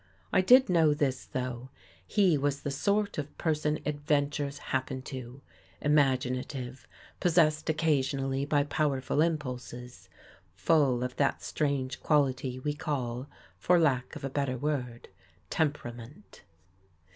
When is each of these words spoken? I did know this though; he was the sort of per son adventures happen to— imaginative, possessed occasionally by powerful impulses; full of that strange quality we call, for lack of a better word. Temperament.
I 0.33 0.41
did 0.41 0.67
know 0.67 0.95
this 0.95 1.25
though; 1.27 1.69
he 2.07 2.35
was 2.35 2.61
the 2.63 2.71
sort 2.71 3.19
of 3.19 3.37
per 3.37 3.53
son 3.53 3.77
adventures 3.85 4.57
happen 4.73 5.03
to— 5.03 5.41
imaginative, 5.81 6.87
possessed 7.19 7.69
occasionally 7.69 8.43
by 8.43 8.63
powerful 8.63 9.21
impulses; 9.21 10.09
full 10.55 11.03
of 11.03 11.15
that 11.17 11.43
strange 11.43 12.01
quality 12.01 12.57
we 12.57 12.73
call, 12.73 13.29
for 13.59 13.77
lack 13.79 14.15
of 14.15 14.23
a 14.23 14.29
better 14.31 14.57
word. 14.57 15.09
Temperament. 15.51 16.41